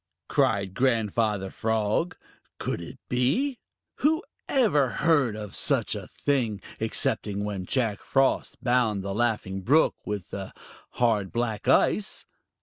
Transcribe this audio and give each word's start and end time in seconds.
cried 0.27 0.73
Grandfather 0.73 1.51
Frog. 1.51 2.17
Could 2.57 2.81
it 2.81 2.97
be? 3.07 3.59
Who 3.97 4.23
ever 4.49 4.89
heard 4.89 5.35
of 5.35 5.55
such 5.55 5.93
a 5.93 6.07
thing, 6.07 6.59
excepting 6.79 7.43
when 7.43 7.67
Jack 7.67 7.99
Frost 7.99 8.57
bound 8.63 9.03
the 9.03 9.13
Laughing 9.13 9.61
Brook 9.61 9.93
with 10.03 10.33
hard 10.93 11.31
black 11.31 11.67
ice? 11.67 12.25